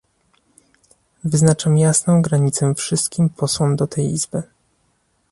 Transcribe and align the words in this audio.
Wyznaczam 1.23 1.77
jasną 1.77 2.21
granicę 2.21 2.73
wszystkim 2.75 3.29
posłom 3.29 3.75
do 3.75 3.87
tej 3.87 4.13
Izby 4.13 4.43